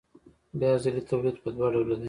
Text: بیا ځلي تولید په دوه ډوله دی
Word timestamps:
بیا 0.59 0.71
ځلي 0.83 1.01
تولید 1.09 1.37
په 1.43 1.49
دوه 1.55 1.67
ډوله 1.73 1.95
دی 1.97 1.99